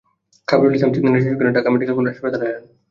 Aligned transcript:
খাবিরুল 0.47 0.75
ইসলাম 0.75 0.91
তিন 0.93 1.03
দিনের 1.05 1.21
শিশুকে 1.23 1.43
নিয়ে 1.43 1.55
ঢাকা 1.57 1.69
মেডিকেল 1.73 1.95
কলেজ 1.97 2.11
হাসপাতালে 2.11 2.45
এলেন। 2.49 2.63